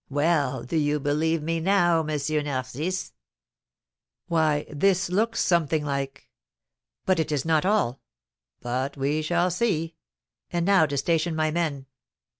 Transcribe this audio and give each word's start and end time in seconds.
Well, 0.09 0.63
do 0.63 0.77
you 0.77 0.99
believe 0.99 1.43
me 1.43 1.59
now, 1.59 2.03
M. 2.03 2.07
Narcisse?" 2.43 3.13
"Why, 4.25 4.65
this 4.67 5.11
looks 5.11 5.39
something 5.41 5.85
like; 5.85 6.27
but 7.05 7.19
it 7.19 7.31
is 7.31 7.45
not 7.45 7.67
all. 7.67 8.01
But 8.61 8.97
we 8.97 9.21
shall 9.21 9.51
see. 9.51 9.93
And 10.49 10.65
now 10.65 10.87
to 10.87 10.97
station 10.97 11.35
my 11.35 11.51
men." 11.51 11.85